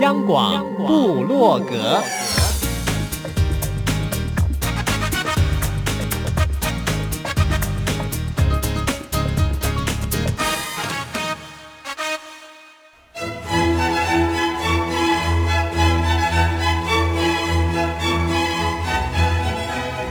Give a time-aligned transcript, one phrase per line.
[0.00, 2.02] 央广部落格，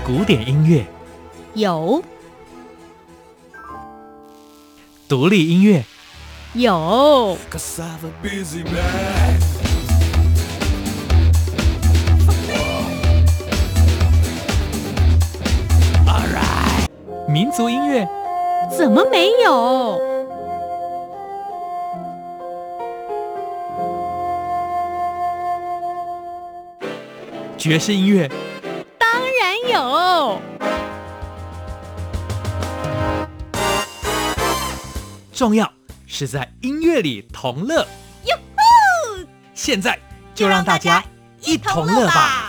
[0.03, 0.83] 古典音乐。
[1.53, 2.03] 有，
[5.07, 5.85] 独立音乐。
[6.53, 7.37] 有，
[8.63, 8.73] 民
[17.55, 18.05] 族音乐
[18.69, 20.01] 怎么没有？
[27.57, 28.29] 爵士音乐
[28.99, 30.41] 当然有，
[35.31, 35.71] 重要。
[36.07, 37.87] 是在音乐里同乐！
[39.53, 39.97] 现在
[40.33, 41.03] 就让大家
[41.41, 42.44] 一同乐吧！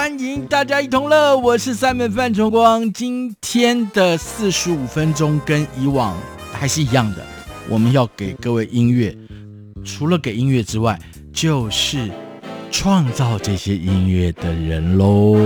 [0.00, 2.90] 欢迎大家一同乐，我是三门范崇光。
[2.90, 6.16] 今天的四十五分钟跟以往
[6.50, 7.18] 还是一样的，
[7.68, 9.14] 我们要给各位音乐，
[9.84, 10.98] 除了给音乐之外，
[11.34, 12.10] 就是。
[12.70, 15.36] 创造这些音乐的人喽。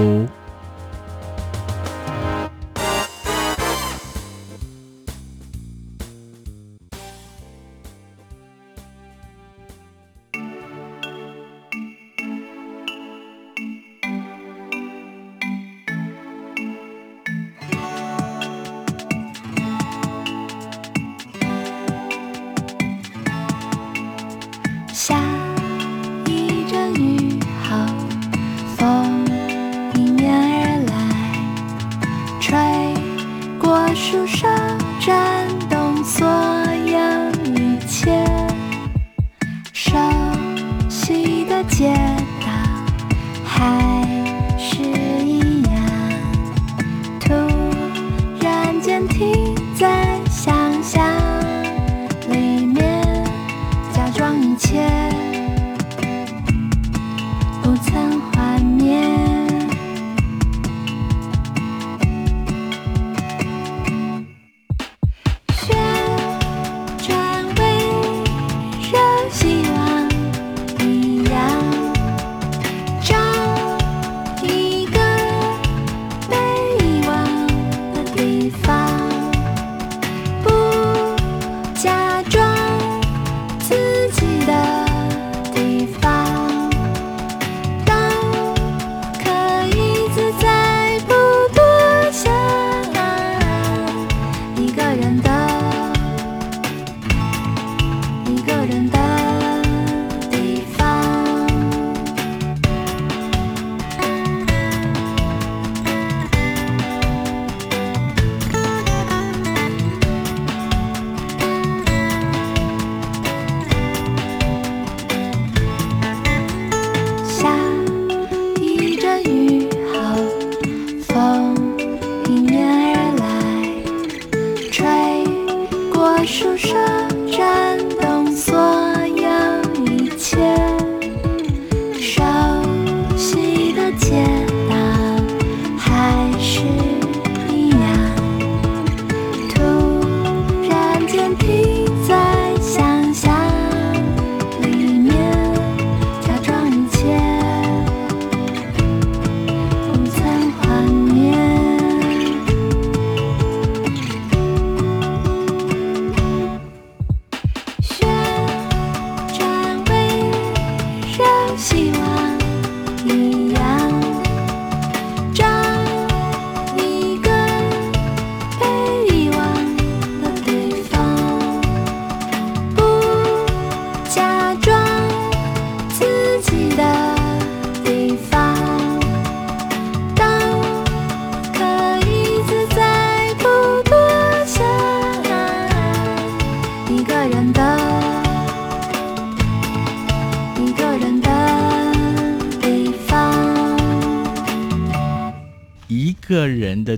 [78.17, 78.84] 远方。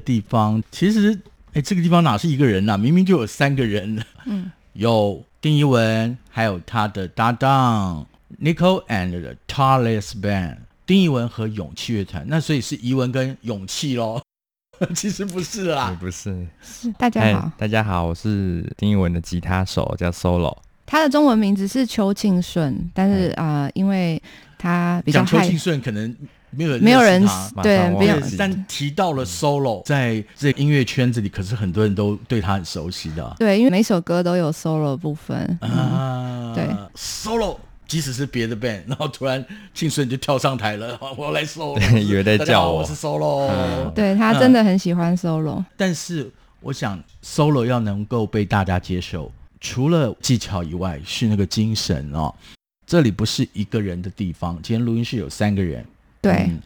[0.07, 1.19] 地方，其实，
[1.53, 2.77] 哎，这个地方哪是一个人呐、啊？
[2.79, 4.03] 明明就有三个人。
[4.25, 8.07] 嗯，有丁一文，还有他的搭档
[8.41, 12.25] Nicole and the Tallest Band，丁一文和勇气乐团。
[12.29, 14.23] 那所以是怡文跟勇气喽。
[14.95, 16.47] 其实不是啦，不是。
[16.63, 20.57] 是大家好，大家好，我是丁一文的吉他手，叫 Solo。
[20.85, 24.23] 他的中文名字是邱庆顺，但是啊、呃，因为
[24.57, 26.15] 他比较讲邱庆顺，可能
[26.57, 27.25] 没有人没有人
[27.63, 28.17] 对，没有。
[28.39, 33.37] 但提到了 Solo，在这音乐圈子里，可是很多人都对他很熟悉的。
[33.39, 36.53] 对，因为每首歌都有 Solo 部分啊。
[36.55, 36.67] 对
[36.97, 39.45] ，Solo，即使是别的 band，然后突然
[39.75, 43.49] 庆顺就跳上台了， 我要来 Solo， 以为在叫我，我是 Solo。
[43.51, 46.31] 嗯、对他真的很喜欢 Solo，、嗯、但是
[46.61, 49.31] 我想 Solo 要能够被大家接受。
[49.61, 52.33] 除了技巧以外，是那个精神哦。
[52.87, 54.55] 这里不是一个人的地方。
[54.63, 55.85] 今天录音室有三个人，
[56.27, 56.61] 对、嗯、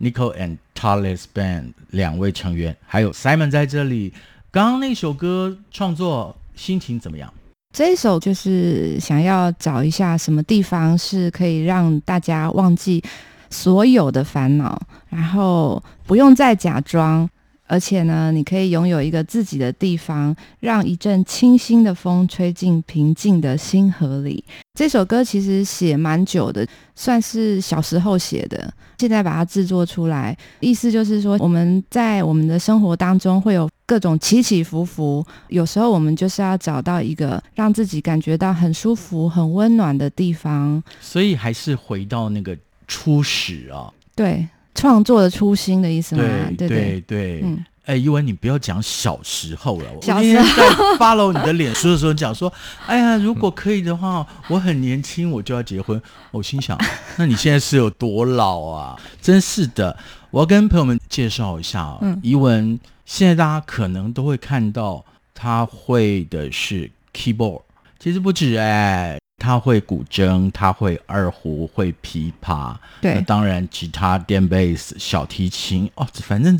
[0.00, 4.12] Nico and Talis Band 两位成员，还有 Simon 在这里。
[4.50, 7.32] 刚刚那首歌创作心情怎么样？
[7.72, 13.00] 这一首就是想要找一下什么地方是可以让大家忘记
[13.48, 17.28] 所有的烦恼，然后不用再假装。
[17.70, 24.44] 而且呢，你可以拥有一个自己的地方，让一阵清新的风吹进平静的心河里。
[24.74, 40.82] 这首歌其实写蛮久的，算是小时候写的，现在把它制作出来，意思就是说，我们在我们的生活当中会有各种起起伏伏，有时候我们就是要找到一个让自己感觉到很舒服、很温暖的地方。
[41.00, 42.58] 所以还是回到那个
[42.88, 44.48] 初始啊，对。
[44.74, 46.22] 创作的初心的意思吗？
[46.56, 49.86] 对对对，对嗯，哎，一文，你不要讲小时候了。
[50.00, 50.68] 小时候在
[50.98, 52.52] follow 你的脸书的时候讲说，
[52.86, 56.00] 哎呀，如果可以的话， 我很年轻，我就要结婚。
[56.30, 56.78] 我心想，
[57.16, 58.96] 那你现在是有多老啊？
[59.20, 59.96] 真是的，
[60.30, 61.98] 我要跟朋友们介绍一下啊。
[62.02, 67.62] 嗯，一文现在大家可能都会看到他会的是 keyboard，
[67.98, 69.19] 其实不止哎。
[69.40, 76.56] 他会古筝，他会二胡，会琵琶，对，那当然吉他、电贝斯、小提琴哦，反正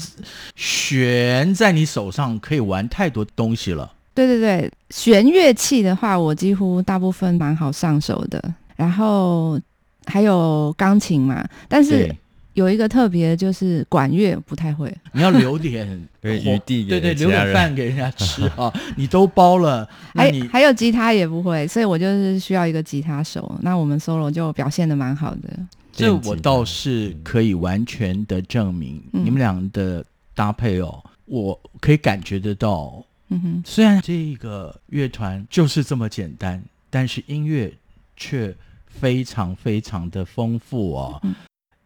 [0.56, 3.92] 弦在你手上可以玩太多东西了。
[4.14, 8.42] 对对对，弦乐器的话，我几乎大部分蛮好上手的。
[8.74, 9.60] 然后
[10.06, 12.12] 还有钢琴嘛，但是。
[12.54, 15.86] 有一个特别就是管乐不太会，你要留点
[16.22, 18.72] 余地，对对，留点饭给人家吃 啊！
[18.96, 23.56] 你都包了，还还有吉他也不会，所以我就是需要一个吉他手。
[23.62, 25.48] 那我们 solo 就表现的蛮好的，
[25.92, 30.04] 这我倒是可以完全的证明，嗯、你们俩的
[30.34, 33.04] 搭配哦，我可以感觉得到。
[33.32, 36.60] 嗯哼，虽然这个乐团就是这么简单，
[36.90, 37.72] 但是音乐
[38.16, 38.52] 却
[38.88, 41.20] 非常非常的丰富哦。
[41.22, 41.32] 嗯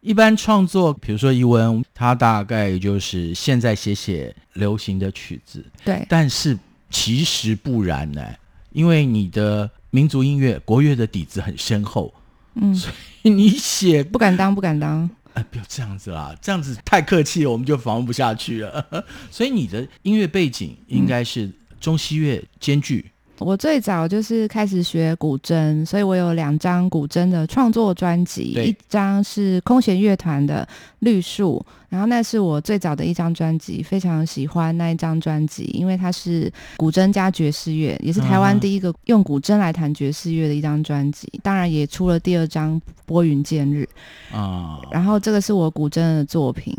[0.05, 6.05] 一般创作，比如说一文，他大概就是现在写写流行的曲子，对。
[6.07, 6.55] 但是
[6.91, 8.23] 其实不然呢，
[8.71, 12.13] 因为你的民族音乐、国乐的底子很深厚，
[12.53, 12.91] 嗯，所
[13.23, 15.09] 以你写不敢当，不敢当。
[15.33, 19.05] 哎，不要这样子啦，这样子太客气了，我们就访问不下去了。
[19.31, 23.09] 所以你的音乐背景应该是中西乐兼具。
[23.39, 30.67] 我最早就是开始学古筝，所以我有两张古筝的创作专辑，一张是空弦乐团的
[30.99, 43.87] 《绿树》，然后那是我最早的一张专辑，非常喜欢那一张专辑，因为它是古筝加爵士乐，也是台湾第一个用古筝来弹爵士乐的一张专辑，当然也出了第二张《拨云见日》
[44.35, 46.75] 啊，然后这个是我古筝的作品。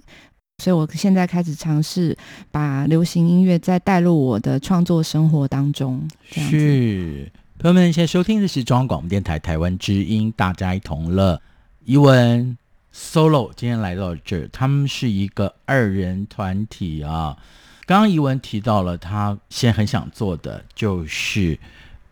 [0.58, 2.16] 所以，我现在开始尝试
[2.50, 6.08] 把流行音乐再带入我的创作生活当中。
[6.28, 11.40] 是，朋友们，现在收听的是中央广播电台台湾之音，大家一同乐。
[11.84, 12.56] 怡文
[12.92, 17.36] solo 今天来到这儿，他们是一个二人团体啊。
[17.84, 21.56] 刚刚怡文提到了，他现在很想做的就是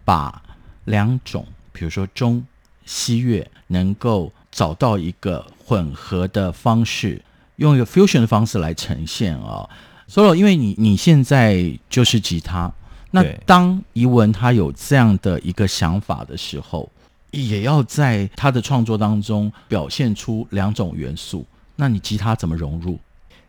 [0.05, 0.43] 把
[0.85, 2.45] 两种，比如说中
[2.85, 7.23] 西乐，能够找到一个混合的方式。
[7.57, 9.69] 用一个 fusion 的方式来呈现啊
[10.09, 12.73] ，Solo，因为你你现在就是吉他，
[13.13, 16.91] 那当怡文他有这样的一个想法的时候，
[17.31, 21.47] 也要在他的创作当中表现出两种元素，
[21.77, 22.99] 那你吉他怎么融入？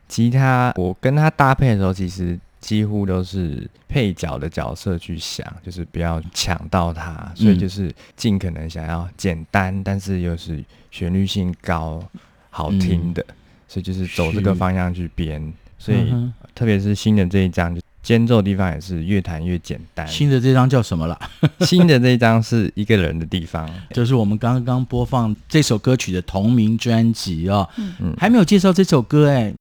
[0.07, 12.03] 吉他我跟他搭配的时候，其实几乎都是配角的角色去想，就是不要抢到他，所以就是尽可能想要简单，但是又是旋律性高、
[12.51, 13.25] 好听的。
[13.27, 13.35] 嗯
[13.67, 16.13] 所以就是走这个方向去编，所以
[16.53, 20.07] 特别是新的这一张，就间奏的地方也是越弹越简单。
[20.07, 21.19] 新的这张叫什么了？
[21.65, 27.67] 新的这一张是一个人的地方，就是我们刚刚播放这首歌曲的同名专辑哦。
[27.77, 29.51] 嗯，还没有介绍这首歌哎。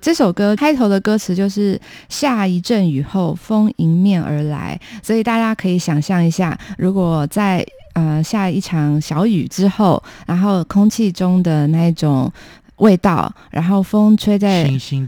[0.00, 1.78] 这首歌开头的歌词就是
[2.08, 12.32] “下一阵雨后，风迎面而来”，所以大家可以想象一下，如果在呃下一场小雨之后，然后空气中的那种。
[12.80, 14.64] 味道，然后风吹在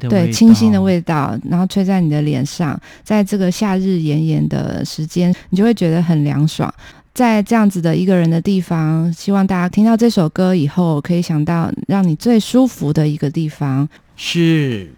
[0.08, 6.72] 对清新的味道，然后吹在你的脸上，在这个夏日炎炎的时间，你就会觉得很凉爽。
[7.14, 13.86] 在这样子的一个人的地方，希望大家听到这首歌以后，可以想到让你最舒服的一个地方，
[14.16, 14.90] 是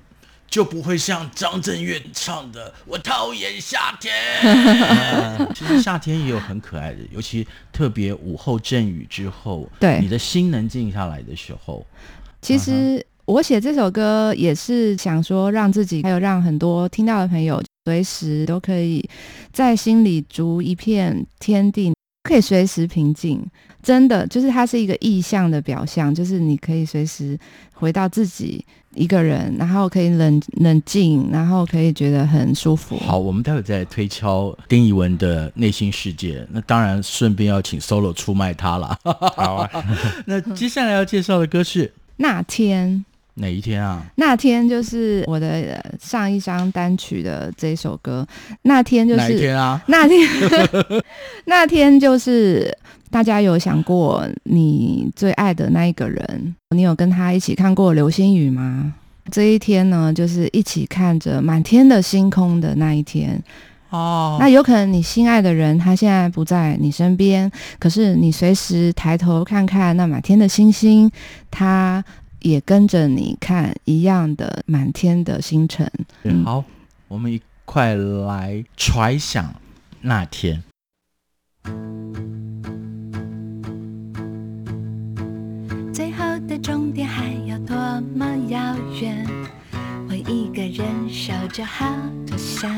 [0.48, 4.14] 就不会像张震岳唱的“我讨厌夏天”。
[5.56, 11.84] 其实夏天也有很可爱的，尤其特别午后阵雨之后，对你的心能静下来的时候。
[12.44, 19.02] 其实我写这首歌也是想说，让自己还有让很多听到的朋友，随时都可以
[19.50, 21.94] 在心里逐一片天地。
[22.26, 23.38] 可以随时平静，
[23.82, 27.38] 真的就是它是一个意象的表象，就是你可以随时
[27.74, 32.96] 回到自己一个人，然后可以冷冷静，然后可以觉得很舒服。
[32.96, 36.46] 好，我们待会再推敲丁怡文的内心世界。
[36.50, 38.98] 那当然，顺便要请 Solo 出卖他了。
[39.36, 39.70] 好啊，
[40.24, 43.04] 那接下来要介绍的歌是那天。
[43.36, 44.00] 哪一天啊？
[44.14, 48.24] 那天就是我的上一张单曲的这首歌。
[48.62, 49.82] 那天就是哪一天啊？
[49.88, 50.20] 那天，
[51.46, 52.72] 那天就是
[53.10, 58.94] 大家有想过你最爱的那一个人，你有跟他一起看过流星雨吗？
[59.32, 63.42] 这一天呢，就是一起看着满天的星空的那一天。
[63.94, 71.10] 哦，那有可能你心爱的人他现在不在你身边，可是你随时抬头看看那满天的星星，
[71.50, 72.04] 他。
[72.44, 75.90] 也跟着你看一样的满天的星辰。
[76.24, 76.62] 嗯，好，
[77.08, 79.50] 我们一块来揣想
[80.02, 80.62] 那天。
[85.90, 87.74] 最后的终点还要多
[88.14, 89.26] 么遥远？
[90.10, 91.86] 我一个人守着，好
[92.26, 92.70] 多想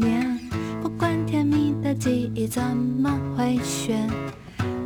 [0.00, 0.33] 念。
[1.04, 4.08] 管甜蜜的记忆怎么回旋，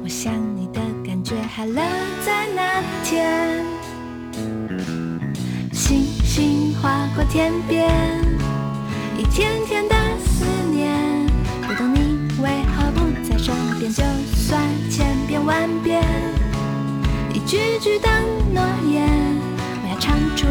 [0.03, 1.77] 我想你的感觉还留
[2.27, 3.65] 在那天。
[5.73, 7.89] 星星划过天边，
[9.17, 10.93] 一天天的思念。
[11.69, 14.03] 不懂你为何不在身边，就
[14.35, 14.61] 算
[14.91, 16.03] 千遍万遍，
[17.33, 18.09] 一句句的
[18.53, 18.61] 诺
[18.91, 19.09] 言，
[19.85, 20.49] 我要唱出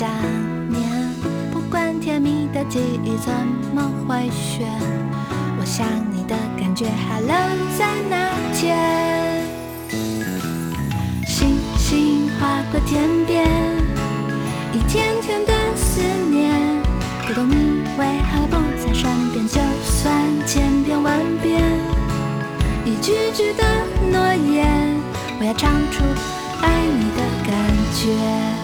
[0.00, 0.08] 想
[0.70, 0.80] 念，
[1.52, 3.30] 不管甜蜜的记忆怎
[3.74, 4.66] 么回旋？
[5.58, 7.28] 我想你的感觉还留
[7.76, 9.44] 在那天。
[11.26, 13.46] 星星划过天边，
[14.72, 16.50] 一天天的思念。
[17.26, 19.04] 不懂你为何不在身
[19.34, 20.16] 边，就算
[20.46, 21.62] 千遍万遍，
[22.86, 23.62] 一句句的
[24.10, 24.96] 诺言，
[25.38, 26.02] 我要唱出
[26.62, 27.54] 爱你的感
[27.92, 28.59] 觉。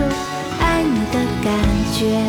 [0.00, 0.06] 出。
[0.60, 1.52] 爱你的感
[1.92, 2.22] 觉，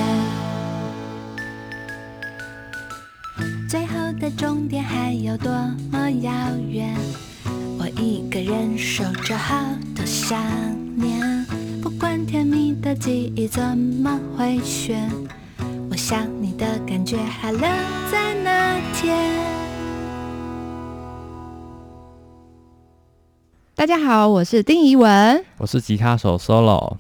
[3.70, 5.52] 最后的终点还有多
[5.92, 6.32] 么遥
[6.70, 6.96] 远？
[7.80, 9.56] 我一个人守着，好
[9.96, 10.38] 多想
[10.96, 11.46] 念。
[11.82, 15.10] 不管甜蜜的记忆怎么回旋，
[15.90, 17.62] 我想你的感觉还留
[18.12, 19.18] 在那天。
[23.74, 26.98] 大家好，我是丁怡文，我是吉他手 Solo。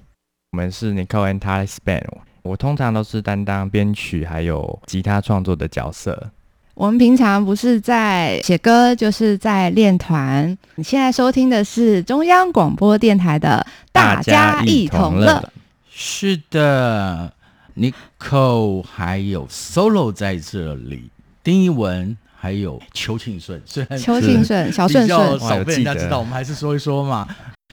[0.54, 2.04] 我们是 Nicole and Tali's Band，
[2.42, 6.30] 我通常都是担当编曲还有吉他创作的角色。
[6.74, 10.58] 我们平常不是在写歌，就是在练团。
[10.76, 15.42] 你现在收听的是中央广播电台的《大家一同乐》。
[15.90, 17.32] 是的
[17.78, 21.10] ，Nicole 还有 Solo 在这里，
[21.42, 27.26] 丁一文还有邱庆顺，虽然邱庆顺、小顺比较顺，少被人家知道，我们还是说一说嘛。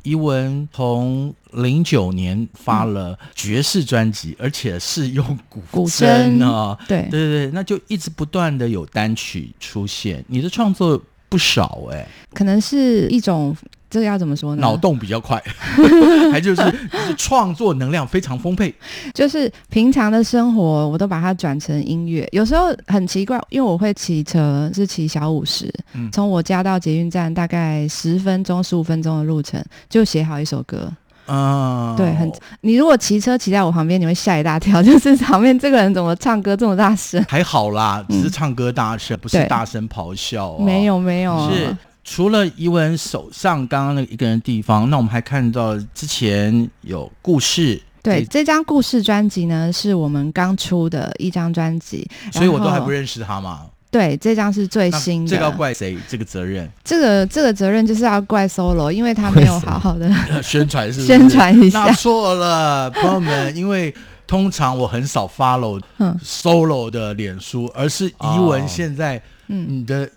[0.03, 10.25] 怡文从零九年发了爵士专辑，嗯、而且是用古筝啊，对对对对，那就一直不断的有单曲出现。
[10.29, 13.57] 你的创作不少哎、欸，可能是一种。
[13.91, 14.61] 这个要怎么说呢？
[14.61, 15.43] 脑洞比较快，
[16.33, 18.75] 还就是就是创作能量非常丰沛。
[19.15, 22.29] 就是平常的生活，我都把它转成音乐。
[22.33, 30.93] 有时候很奇怪，因为我会骑车，是骑小五十，嗯，从我家到捷运站大概十分钟、十五分钟的路程，就写好一首歌。
[31.27, 32.33] 啊、哦，对，很。
[32.63, 37.23] 你如果骑车骑在我旁边，你会吓一大跳， 就是旁边这个人怎么唱歌这么大声？
[37.29, 40.59] 还好啦，只是唱歌大声，嗯、不是大声咆哮、哦。
[40.59, 41.77] 没有，没有，是。
[42.11, 47.81] 除了怡文手上刚刚那个一个人的地方，那我们还看到之前有故事。
[48.03, 53.67] 对，这张故事专辑呢，是我们刚出的一张专辑，所以我都还不认识他嘛。
[53.91, 55.31] 对，这张是最新的。
[55.31, 55.99] 这个要怪谁？
[56.09, 56.67] 这个责任？
[56.83, 60.11] 这个这个责任就是要怪 Solo，因为他没有好好的
[60.43, 61.07] 宣传，是不是？
[61.07, 61.85] 宣传一下。
[61.85, 63.95] 那错了，朋友们，因为
[64.27, 65.79] 通常我很少 follow
[66.25, 70.09] Solo 的脸书，而是怡文现在，嗯，你的。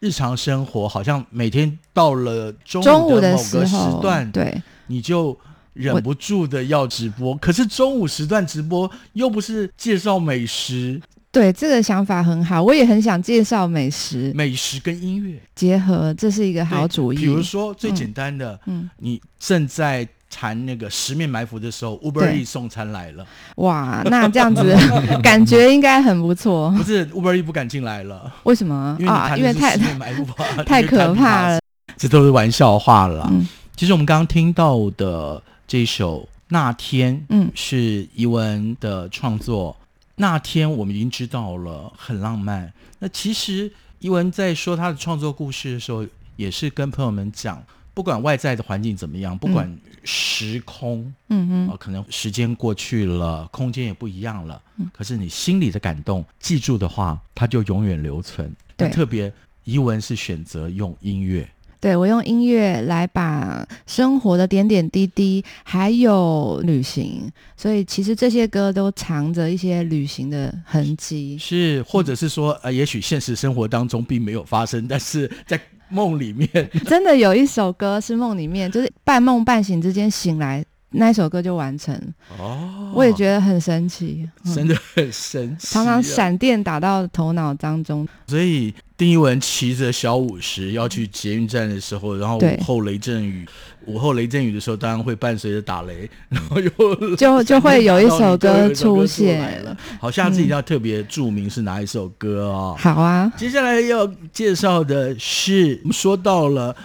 [0.00, 5.38] 日常生活好像每天到了中午的某个时段，对，你就
[5.72, 7.36] 忍不住的要直播。
[7.36, 17.16] 可是中午时段直播又不是介绍美食，对，这个想法很好，我也很想介绍美食，美食跟音乐结合，这是一个好主意。
[17.16, 20.08] 比如说最简单的，嗯，你正在。
[20.30, 23.26] 谈那个十面埋伏的时候，Uber Eats 送餐来了。
[23.56, 24.74] 哇，那这样子
[25.22, 26.70] 感觉应该很不错。
[26.78, 28.96] 不是 Uber Eats 不敢进来了，为什么？
[29.00, 29.76] 因为啊，因为太
[30.64, 31.58] 太可怕了。
[31.96, 33.28] 这都是玩笑话了。
[33.30, 33.46] 嗯，
[33.76, 39.76] 其实我们刚刚听到的这首《那天》，嗯，是怡文的创作。
[40.16, 42.72] 那天我们已经知道了，很浪漫。
[43.00, 46.06] 那其实怡文在说他的创作故事的时候，
[46.36, 47.62] 也是跟朋友们讲。
[47.92, 58.54] 不管外在的环境怎么样，不管时空，嗯嗯、呃，可能时间过去了，空间也不一样了，嗯，可是你心里的感动，记住的话，它就永远留存。
[58.76, 59.30] 对，特别
[59.64, 61.46] 怡文是选择用音乐，
[61.80, 75.60] 对，我用音乐来把生活的点点滴滴，还有旅行，所以其实这些歌都藏着一些旅行的痕迹，是，或者是说，呃，也许现实生活当中并没有发生，但是在。
[75.90, 76.48] 梦里面。
[76.86, 81.94] 真的有一首歌是梦里面，就是半梦半醒之间醒来，那首歌就完成。
[82.38, 88.06] 哦，我也觉得很神奇，真的很神奇，常常闪电打到头脑当中。
[88.26, 93.46] 所以丁一文骑着小五十要去捷运站的时候，然后午后雷阵雨。
[93.86, 99.76] 午后雷阵雨的时候，当然会伴随着打雷， 然后又就就会有一首歌出现了。
[99.98, 102.76] 好，下次一定要特别注明是哪一首歌哦。
[102.78, 106.76] 好啊，接下来要介绍的是，我们说到了，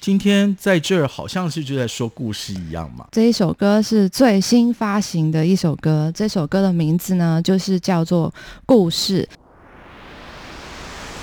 [0.00, 3.06] 今天在这儿好像是就在说故事一样嘛。
[3.12, 8.30] 这一首歌是最新发行的一首歌，这首歌的名字呢，就是叫做
[8.66, 9.28] 《故事》。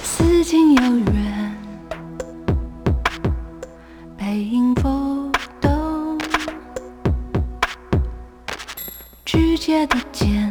[0.04, 1.58] 此情有缘，
[4.18, 4.76] 背影
[9.24, 10.51] 指尖的剑，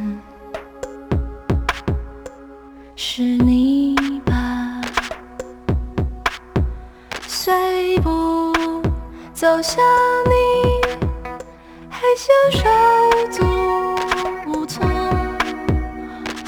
[9.62, 9.84] 想
[10.24, 10.80] 你，
[11.90, 12.64] 害羞手
[13.30, 13.44] 足
[14.46, 14.82] 无措，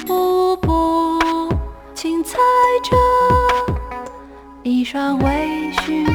[0.07, 1.19] 步步
[1.95, 2.39] 轻踩
[2.83, 2.97] 着
[4.63, 6.12] 一双微醺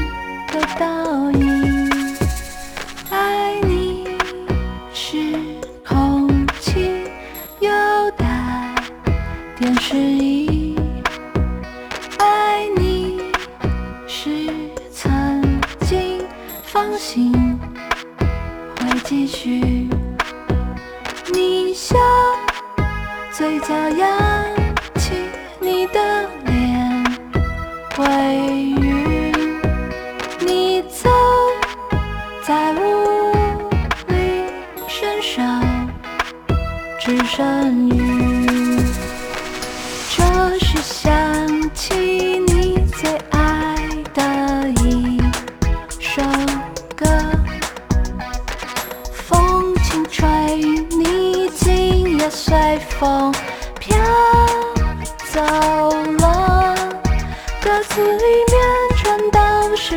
[57.78, 58.58] 歌词里面
[58.96, 59.96] 全都是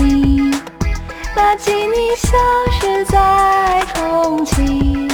[0.00, 0.50] 你
[1.34, 2.38] 把记忆消
[2.70, 5.06] 失在重庆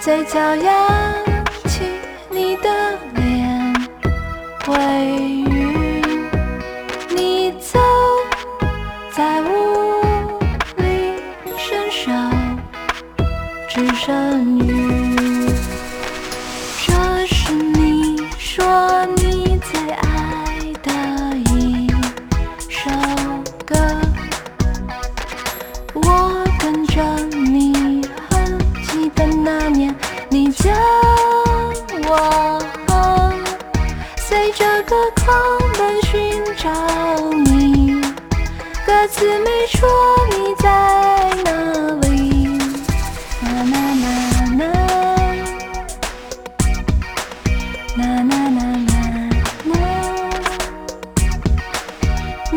[0.00, 1.09] 嘴角扬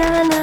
[0.03, 0.42] 啦，啦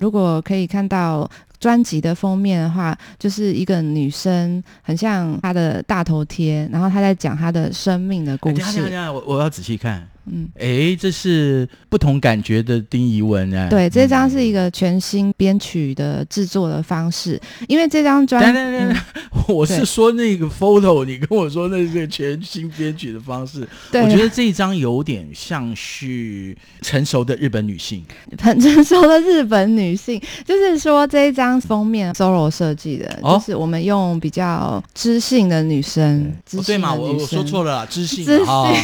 [0.00, 8.90] 如果可以看到专辑的封面的话，就是一个女生，很像她的大头贴，然后她在讲她的生命的故事。
[9.12, 10.08] 我我要仔细看。
[10.26, 13.68] 嗯，哎，这是不同感觉的丁怡文哎。
[13.68, 19.02] 对，这张是一个全新编曲的制作的方式，因为这张专，等等等等
[19.32, 28.04] 嗯， 我是说那个 photo，你跟我说那是个全新编曲的方式，对，我觉得这一张有点像是成熟的日本女性。
[28.40, 33.38] 很成熟的日本女性， 就是说这一张封面 solo 设计的，哦。
[33.38, 38.46] 就是我们用比较知性的女生，知哦、对嘛，我我说错了啦，知性知性。
[38.46, 38.74] 啊、哦，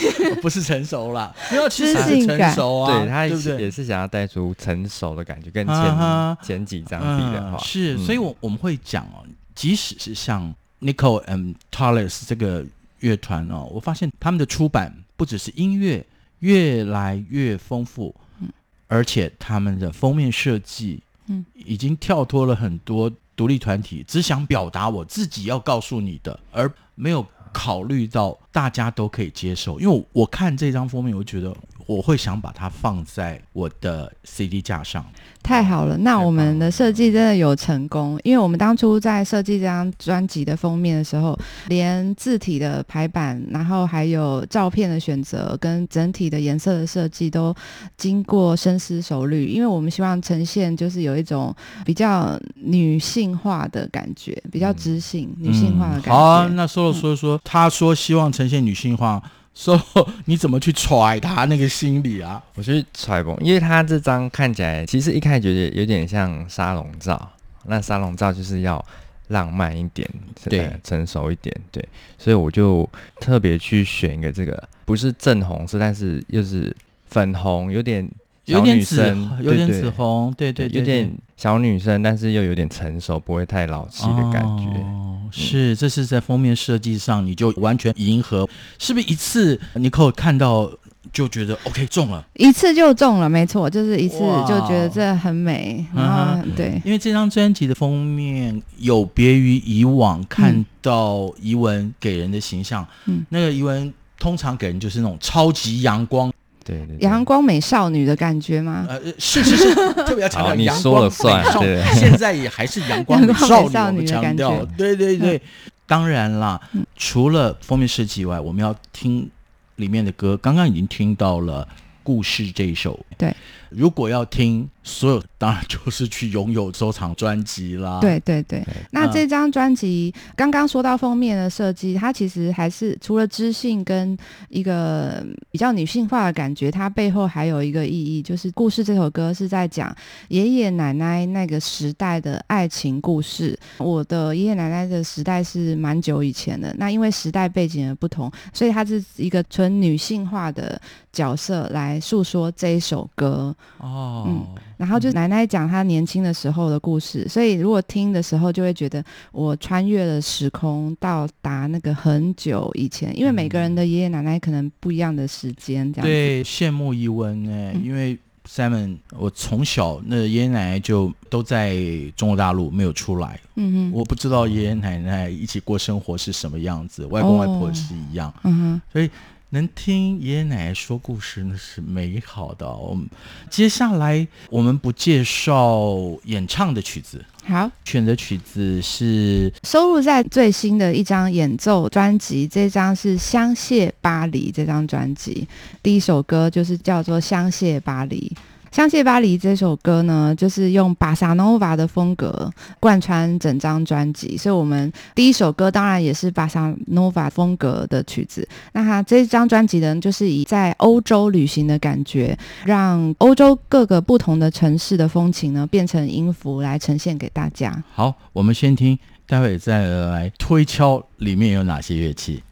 [0.42, 3.60] 不是成熟啦，没有，其实是成熟啊，对他也是？
[3.60, 12.64] 也是想要带出成熟的感觉，跟前、啊前几张比的话，嗯、是，嗯所以我我们会讲哦，即使是像 Nicole and Talis 这个
[13.00, 16.04] 乐团哦，我发现他们的出版不只是音乐
[16.40, 18.48] 越来越丰富，嗯，
[18.88, 27.26] 而且他们的封面设计，嗯，已经跳脱了很多独立团体只想表达我自己要告诉你的，而没有
[27.58, 29.80] 考虑到大家都可以接受。
[29.80, 35.04] 因为我，看这张封面，我觉得我会想把它放在我的 CD 架上。
[35.42, 47.54] 太好了，那我们的设计真的有成功，因为我们当初在设计这张专辑的封面的时候，连字体的排版，然后还有照片的选择跟整体的颜色的设计都
[47.96, 56.10] 经过深思熟虑，因为我们希望呈现就是有一种比较女性化的感觉，比较知性、女性化的感觉。
[56.10, 59.22] 嗯、好、啊，那说一说，他说希望呈现女性化。
[59.56, 62.40] 说、so, 你怎么去揣他那个心理啊？
[62.56, 67.30] 我去揣摩，因为他这张看起来其实一开始觉得有点像沙龙照，
[67.64, 68.84] 那沙龙照就是要
[69.28, 70.06] 浪漫一点，
[70.44, 71.82] 对，呃、成熟一点，对，
[72.18, 72.86] 所以我就
[73.18, 78.06] 特别去选一个这个不是正红色，但是又是粉红，有点
[78.44, 84.64] 有点紫，有点紫红，对对，对，对，对，有点小女生，但是又有点成熟，不会太老气的感觉。
[84.82, 90.70] 哦是，这是在封面设计上，你就完全迎合，是不是一次你可看到
[91.12, 94.18] 就觉得 OK 中了，一次就中了，没错，就是一次
[94.48, 106.32] 就觉得这很美，然后、嗯、对，因为这张专辑的封面有别于以往看到怡文给人的形象，嗯，那个怡文通常给人就是那种超级阳光。
[106.66, 108.84] 对对，对，阳光美少女的感觉吗？
[108.88, 109.74] 呃，是是是，
[110.04, 115.36] 特别要强调阳光美少女，现在也还是阳光美少女，我们强调，对对对。
[115.36, 115.40] 嗯、
[115.86, 119.30] 当然啦、嗯，除了封面设计以外，我们要听
[119.76, 120.36] 里面的歌。
[120.38, 121.64] 刚刚已经听到了
[122.02, 123.34] 《故事》这一首，对。
[123.68, 127.98] 如果要听所有，当然就是去拥有收藏专辑啦。
[128.00, 134.16] 对对对，那这张专辑刚刚说到封面的设计，它其实还是除了知性跟
[134.48, 139.94] 一个比较女性化的感觉，它背后还有一个意义，就是《故事》这首歌是在讲
[140.28, 143.58] 爷爷奶奶那个时代的爱情故事。
[143.78, 150.80] 我的爷爷奶奶的时代是蛮久以前的，那因为时代背景的不同，所以它是一个纯女性化的
[151.12, 153.54] 角色来诉说这一首歌。
[153.78, 166.02] 哦，嗯，然后就奶奶讲她年轻的时候的故事，所以如果听的时候就会觉得我穿越了时空，到达那个很久以前，因为每个人的爷爷奶奶可能不一样的时间，这样子。
[166.02, 171.76] 对，羡慕一文哎，因为 Simon，我从小那爷爷奶奶就都在
[172.16, 179.10] 中国大陆没有出来，嗯哼，我不知道爷爷奶奶一起过生活是什么样子，外公外婆是一样，嗯哼，所以。
[179.50, 182.68] 能听爷爷奶奶说故事那是美好的。
[182.68, 183.08] 我们
[183.48, 195.46] 接下来我们不介绍演唱的曲子，好，选的曲子是收录在最新的一张演奏专辑，这张是《香榭巴黎》这张专辑，
[195.82, 198.32] 第一首歌就是叫做《香榭巴黎》。
[198.76, 208.46] 《香榭巴黎》这首歌呢，就是用巴萨诺瓦的风格贯穿整张专辑，所以我们第一首歌当然也是巴萨诺瓦风格的曲子。
[208.74, 217.82] 那它这张专辑呢，就是以在欧洲旅行的感觉，让欧洲各个不同的城市的风情呢，变成音符来呈现给大家。
[217.94, 222.42] 好，我们先听，待会再来推敲里面有哪些乐器。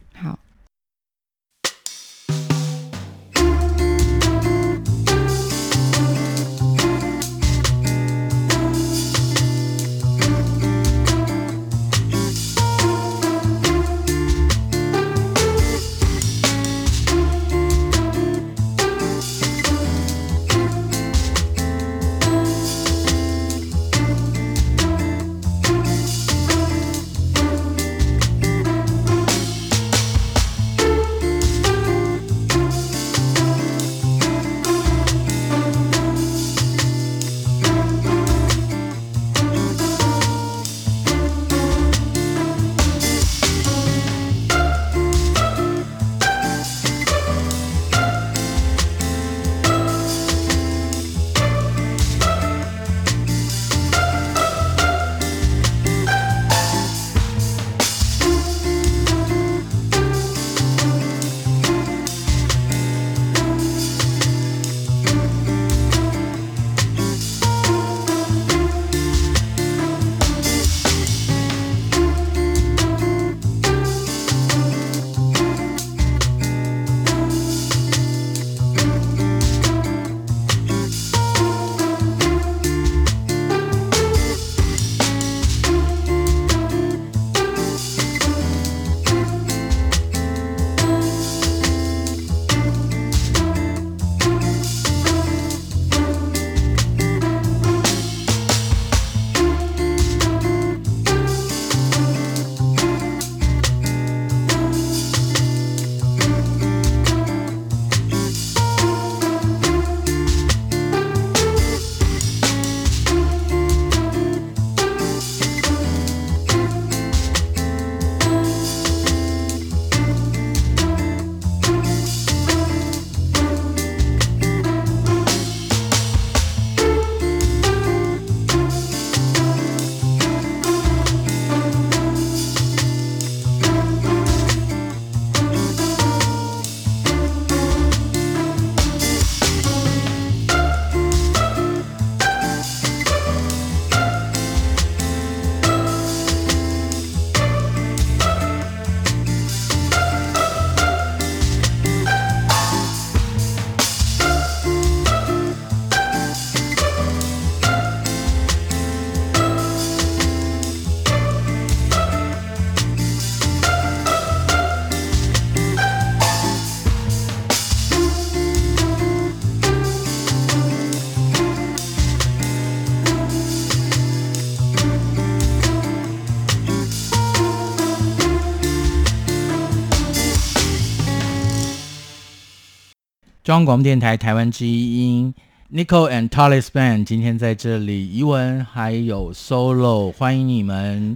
[183.44, 185.34] 中央广播电台台湾之音
[185.70, 191.14] ，Nico and Talis Band 今天在这里，怡文还有 Solo，欢迎你们。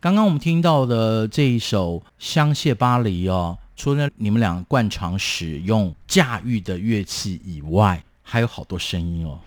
[0.00, 9.38] 刚刚我们听到的这一首《香榭巴黎》哦，除了你们俩惯常使用驾驭的乐器以外，还有好多声音哦。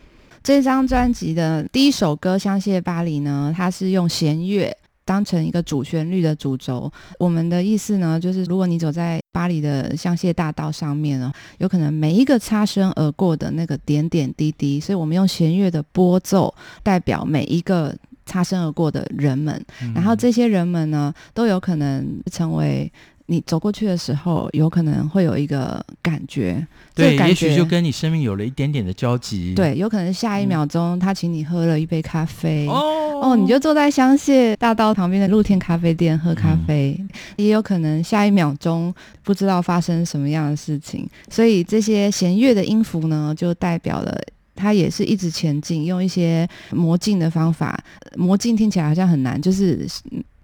[0.41, 4.73] 这张专辑的第一首歌《香榭巴黎》呢，它是用弦乐。
[5.11, 17.93] 当成一个主旋律的主轴，我们的意思呢，就是如果你走在巴黎的香榭大道上面呢，有可能每一个擦身而过的那个点点滴滴，所以我们用弦乐的拨奏代表每一个
[18.25, 22.89] 擦身而过的人们，嗯、然后这些人们呢，都有可能成为。
[23.31, 29.55] 你走过去的时候，有可能会有一个感觉，对，这个感觉也许就跟你生命有了一点点的交集。
[29.55, 41.07] 对，有可能下一秒钟他请你喝了一杯咖啡，哦哦，你就坐在香榭大道旁边的露天咖啡店喝咖啡，嗯、也有可能下一秒钟不知道发生什么样的事情。
[41.29, 44.13] 所以这些弦乐的音符呢，就代表了
[44.57, 47.81] 它也是一直前进，用一些魔镜的方法。
[48.17, 49.87] 魔镜听起来好像很难，就是。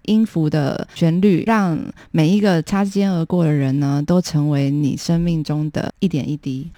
[0.08, 1.80] 音符的旋律，让
[2.12, 6.70] 每一个擦肩而过的人呢，都成为你生命中的一点一滴。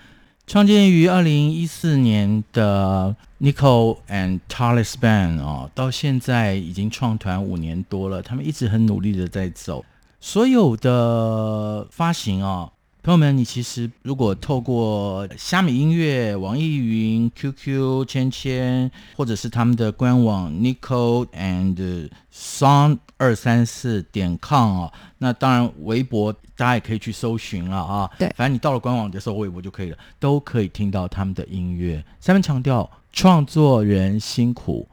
[0.46, 9.86] 创建于二零一四年的 Nicole and Talis Band 哦，到现在已经创团五年多了，他们一直很努力的在走。
[10.20, 12.72] 所有的发行哦。
[13.02, 28.12] 朋友们，你其实如果透过虾米音乐、网易云、QQ、千千，或者是他们的官网 Nico and Song 二三四点 com 啊，那当然微博大家也可以去搜寻了啊。
[28.20, 32.04] 对，反正你到了官网就搜微博就可以了，都可以听到他们的音乐。
[32.20, 34.86] 下面强调，创作人辛苦，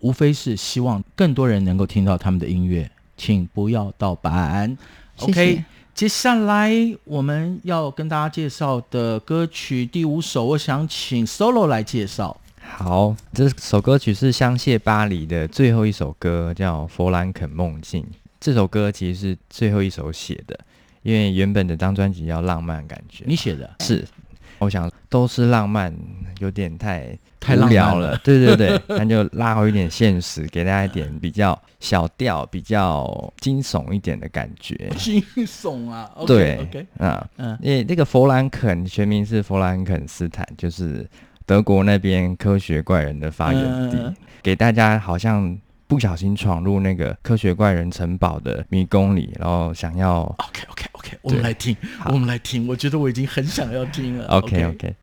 [0.00, 4.76] 无非是希望更多人能够听到他们的音乐，请不要盗版。
[5.16, 5.64] 谢谢 OK。
[5.94, 6.72] 接下来
[7.04, 12.40] 我们要跟大家介绍的歌曲第五首，我想请 Solo 来介绍。
[12.60, 18.02] 好，这首歌曲是香榭巴黎的最后一首歌，叫《佛兰肯梦境》。
[18.40, 20.58] 这首歌其实是最后一首写的，
[21.02, 23.24] 因为原本的张专辑叫浪漫感觉。
[23.26, 23.70] 你写的？
[23.80, 24.04] 是。
[24.62, 25.94] 我想都是浪漫，
[26.38, 28.16] 有点太太无聊了。
[28.24, 34.76] 对对对， 那就拉回一点现实，给大家一点比较小调、比较惊悚一点的感觉。
[34.96, 36.10] 惊悚啊！
[36.26, 41.08] 对 OK，啊，嗯，因为那个弗兰肯全名是弗兰肯斯坦，就是
[41.44, 45.58] 德国那边科学怪人的发源地，嗯、给大家好像。
[45.88, 50.86] 不小心闯入那个科学怪人城堡的迷宫里，然后想要 OK OK
[51.20, 54.26] OK，我们来听，我们来听，我觉得我已经很想要听了。
[54.26, 54.94] OK OK,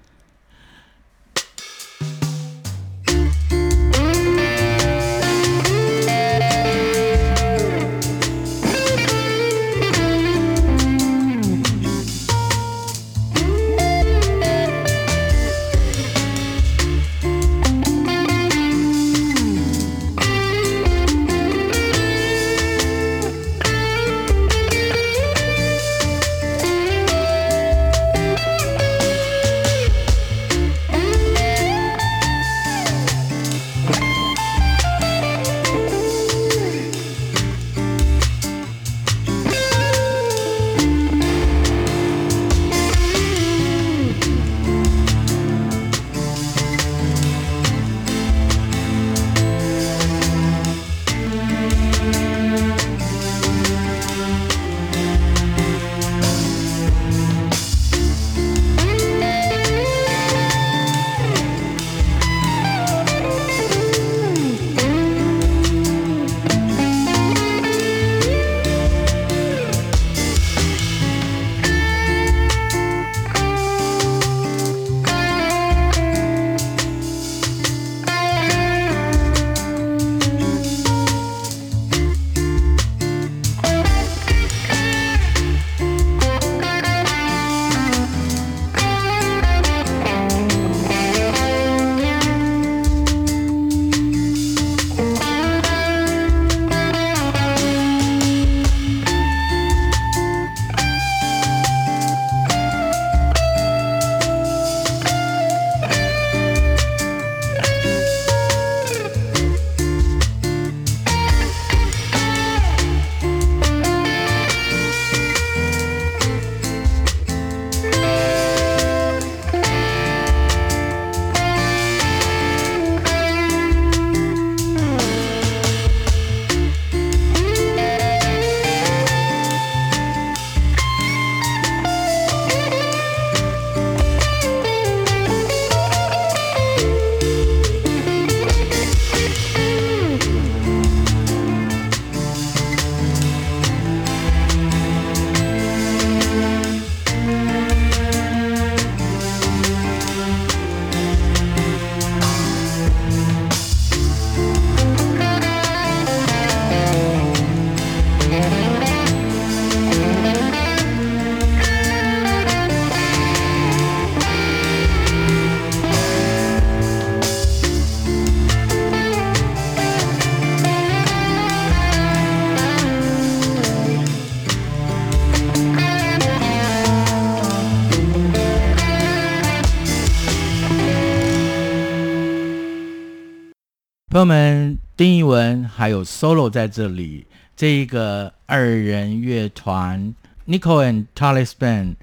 [185.80, 187.26] 还有 solo 在这里，
[187.56, 190.14] 这一个二人乐团
[190.46, 191.96] Nico and Tali's Band，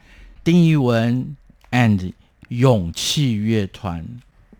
[0.42, 1.36] 丁一文
[1.72, 2.14] and
[2.48, 4.02] 勇气乐团，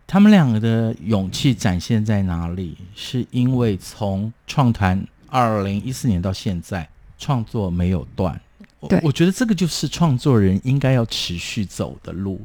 [0.07, 2.77] 他们两个的勇气展现在哪里？
[2.95, 6.87] 是因为从创团二零一四年到现在，
[7.17, 8.39] 创作没有断。
[8.87, 12.39] 对，我觉得这个就是创作人应该要持续走的路。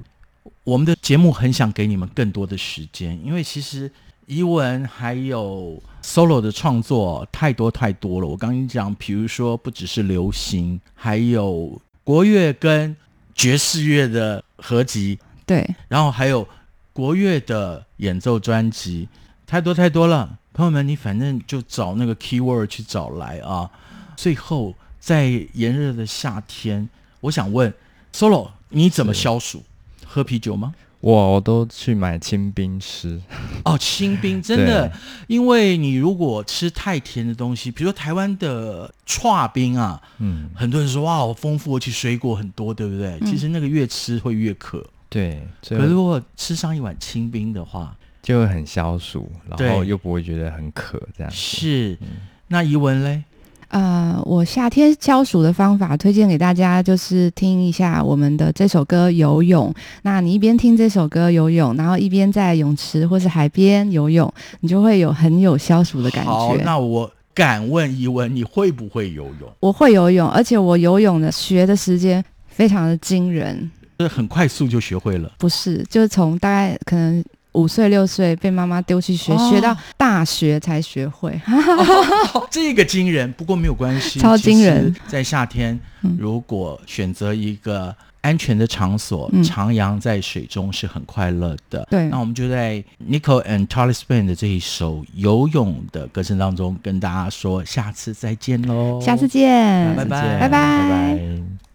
[0.63, 3.91] 我们的节目很想给你们更多的时间，因为其实
[4.31, 8.27] 怡文还有 solo 的创作太多太多了。
[8.27, 12.95] 我刚刚讲，比如说不只是流行，还有国乐跟
[13.35, 16.47] 爵士乐的合集，对，然后还有
[16.93, 19.09] 国乐的演奏专辑，
[19.45, 20.39] 太多太多了。
[20.53, 23.69] 朋友们，你反正就找那个 keyword 去找来啊。
[24.15, 26.87] 最后，在炎热的夏天，
[27.19, 27.73] 我想问
[28.13, 29.61] solo，你怎么消暑？
[30.05, 30.73] 喝啤酒吗？
[31.01, 33.19] 我我都去买清冰吃。
[33.65, 34.91] 哦，清冰 真的，
[35.27, 43.17] 因为你如果吃太甜的东西，比如说台湾的剉冰啊，嗯，很多人说哇，好丰富，而且水果很多，对不对？
[43.21, 44.85] 嗯、其实那个越吃会越渴。
[45.09, 51.97] 对，可是如果吃上一碗清冰的话，就会很消暑，然后又不会觉得很渴，这样是。
[52.01, 52.07] 嗯、
[52.47, 53.23] 那怡文嘞？
[53.71, 59.69] 呃，我夏天消暑的方法推荐给大家，就是听一下我们的这首歌《游泳》。
[60.03, 66.31] 那你一边听这首歌游泳，然后一边在泳池或是海边游泳，你就会有很有消暑的感觉。
[66.31, 69.49] 好，那我敢问一问，你会不会游泳？
[69.61, 75.31] 我会游泳，而且我游泳的学的时间非常的惊人，是很快速就学会了？
[75.37, 77.23] 不是，就是从大概可能。
[77.53, 83.31] 五岁六岁被妈妈丢去学，哦、学到大学才学会，哦、 这个惊人。
[83.33, 84.95] 不过没有关系，超惊人。
[85.07, 85.79] 在夏天，
[86.17, 91.85] 如果选择一个安全的场所，嗯、徜徉在水中是很快乐的。
[91.89, 99.01] 对，那我们就在 Nico and Tali's Band 的这一首游泳的歌声当中，跟大家说下次再见喽！
[99.01, 101.70] 下次见，拜拜，拜拜，拜拜。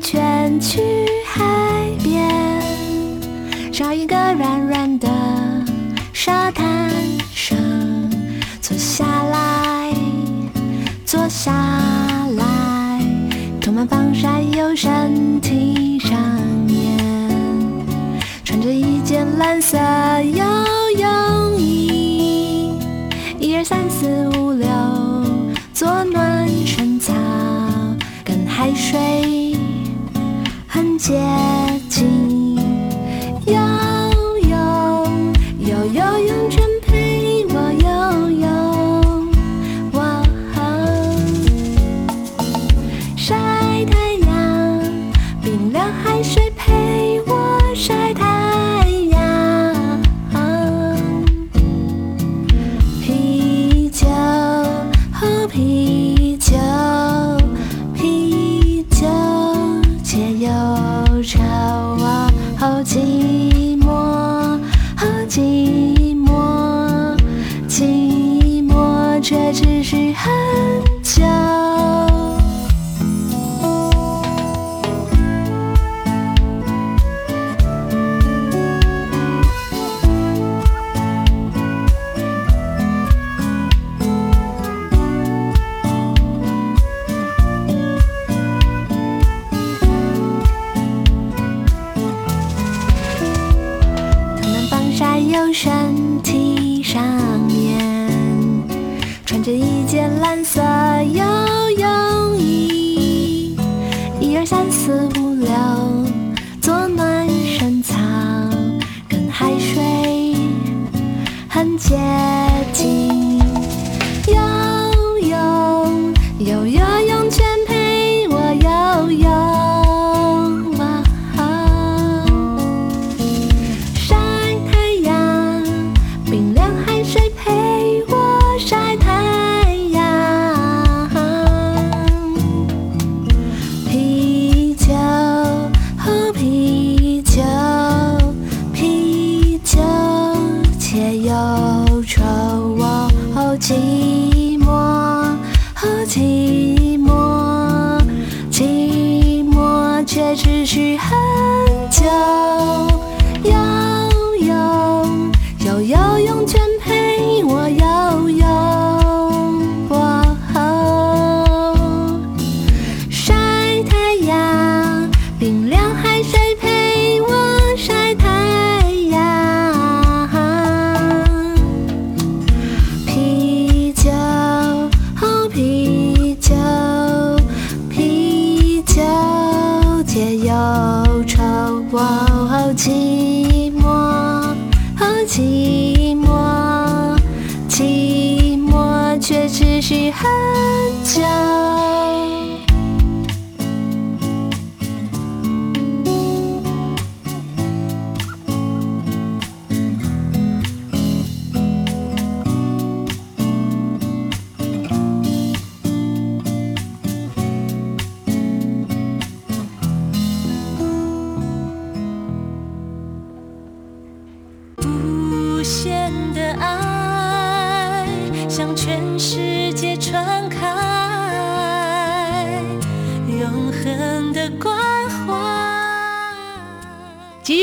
[0.00, 0.80] 圈去
[1.26, 1.44] 海
[2.02, 2.28] 边，
[3.72, 5.08] 找一个软软的
[6.12, 6.90] 沙滩
[7.34, 7.56] 上，
[8.60, 9.92] 坐下来，
[11.04, 11.52] 坐下
[12.36, 13.00] 来，
[13.60, 16.18] 涂满防晒油身体上
[16.66, 16.96] 面，
[18.44, 19.76] 穿着一件蓝色
[20.22, 20.44] 游
[20.98, 22.72] 泳衣，
[23.38, 24.66] 一二三四五六。
[25.74, 27.14] 做暖身操，
[28.24, 29.47] 跟海水
[30.98, 31.67] 见。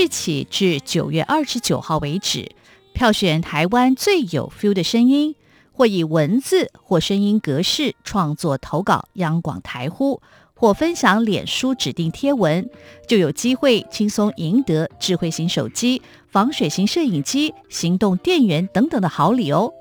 [0.05, 2.51] 一起至九月二十九号为止，
[2.93, 5.33] 票选台湾最有 feel 的声音，
[5.73, 10.21] 或以文字或声音格式创作投稿央广台呼，
[10.53, 12.69] 或分享脸书指定贴文，
[13.07, 19.73] 就有机会轻松赢得智慧型手机、防水型摄影机、行动电源等等的好礼哦！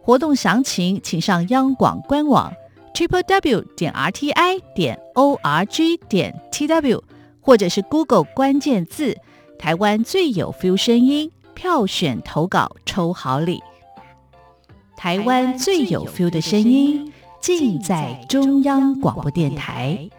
[0.00, 2.50] 活动详情请上央广官网
[2.94, 7.04] triple w 点 r t i 点 o r g 点 t w，
[7.42, 9.18] 或者是 Google 关键字
[9.60, 13.60] “台湾最有 feel 声音”，票选投稿抽好礼。
[14.96, 17.12] 台湾最有 feel 的声音。
[17.40, 20.10] 尽在中央广播电台。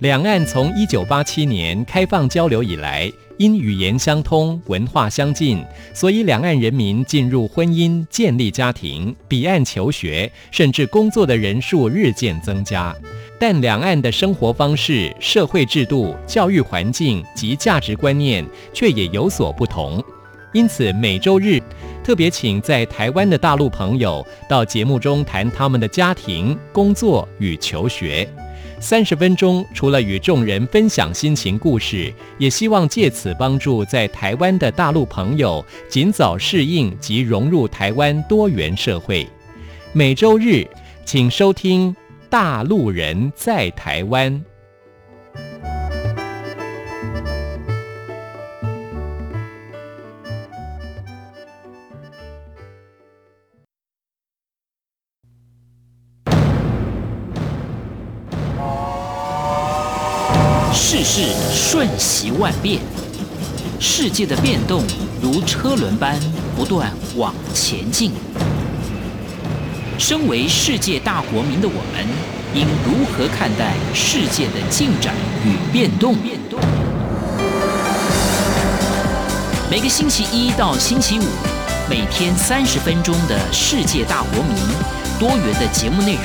[0.00, 12.96] 两岸从一九八七年开放交流以来，因语言相通、文化相近，所以两岸人民进入婚姻、建立家庭、彼岸求学，甚至工作的人数日渐增加。
[13.38, 18.42] 但两岸的生活方式、社会制度、教育环境及价值观念
[18.72, 20.02] 却也有所不同。
[20.54, 21.60] 因此，每周日
[22.02, 28.26] 特别请在台湾的大陆朋友到节目中谈他们的家庭、工作与求学。
[28.82, 39.28] 三十分钟，除了与众人分享心情故事，也希望借此帮助在台湾的大陆朋友尽早适应及融入台湾多元社会。
[39.92, 40.66] 每周日，
[41.04, 41.94] 请收听
[42.30, 44.32] 《大陆人在台湾》。
[61.02, 62.78] 世事瞬息万变，
[63.80, 64.82] 世界的变动
[65.22, 66.20] 如车轮般
[66.54, 68.12] 不断往前进。
[69.98, 72.06] 身为世界大国民的我们，
[72.52, 76.16] 应如何看待世界的进展与变动？
[79.70, 81.24] 每个星期一到星期五，
[81.88, 84.54] 每天三十分钟的世界大国民，
[85.18, 86.24] 多元的节目内容，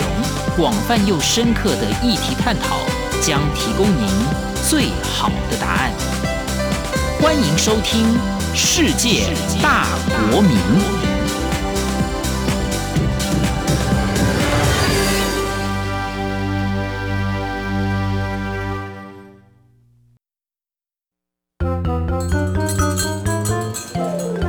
[0.57, 2.79] 广泛又深刻的议题探讨，
[3.25, 4.07] 将提供您。
[4.69, 5.91] 最好的答案，
[7.19, 8.05] 欢迎收听
[8.55, 9.87] 《世界大
[10.29, 10.51] 国民》。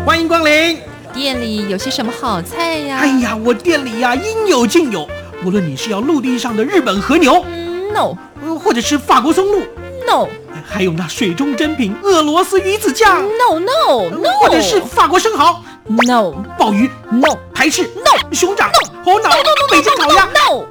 [0.04, 0.78] 欢迎光临，
[1.14, 2.98] 店里有些什么好菜呀？
[2.98, 5.08] 哎呀，我店里呀应有尽有，
[5.46, 7.65] 无论你是要陆地上的日本和牛，嗯
[7.96, 9.60] ，no，或者是法国松露。
[10.06, 10.28] No，
[10.64, 13.22] 还有那水中珍品俄罗斯鱼子酱。
[13.22, 15.62] No No No，或者是法国生蚝。
[16.06, 16.90] No，鲍鱼。
[17.10, 17.82] No，排翅。
[17.82, 18.68] No，熊掌。
[18.68, 19.30] No，猴脑。
[19.30, 19.36] ，No，
[19.70, 20.26] 北京烤鸭。
[20.26, 20.64] No，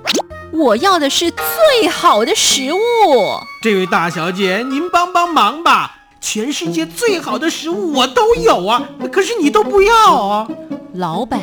[0.51, 2.77] 我要的是最好的食物。
[3.61, 5.91] 这位大小姐，您帮帮忙吧！
[6.21, 10.47] 全世界最好的食物我都有啊，可是你都不要啊。
[10.93, 11.39] 老板，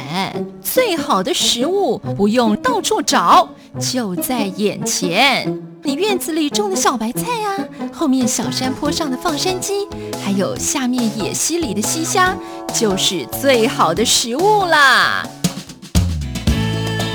[0.60, 3.48] 最好的食物不用到处找，
[3.80, 5.60] 就在眼前。
[5.84, 7.58] 你院子里种的小白菜啊，
[7.92, 9.86] 后面小山坡上的放山鸡，
[10.24, 12.36] 还有下面野溪里的溪虾，
[12.72, 15.26] 就是最好的食物啦。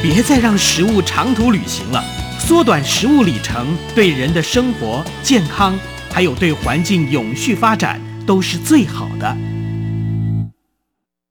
[0.02, 2.04] 别再让食物长途旅行了，
[2.40, 5.78] 缩短食物里程，对人的生活健康，
[6.12, 9.38] 还有对环境永续发展，都是最好的。